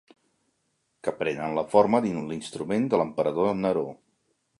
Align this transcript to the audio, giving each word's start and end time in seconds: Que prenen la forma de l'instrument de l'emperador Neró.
Que 1.07 1.11
prenen 1.19 1.53
la 1.59 1.63
forma 1.73 1.99
de 2.05 2.13
l'instrument 2.31 2.87
de 2.95 3.01
l'emperador 3.03 3.53
Neró. 3.61 3.85